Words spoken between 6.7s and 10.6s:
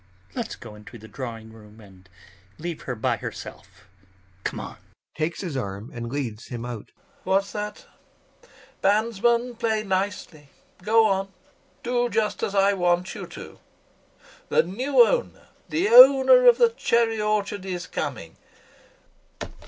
LOPAKHIN. What's that? Bandsmen, play nicely!